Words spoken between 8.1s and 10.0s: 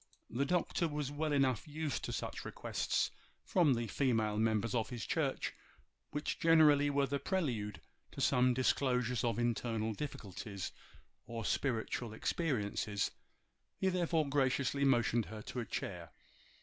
to some disclosures of internal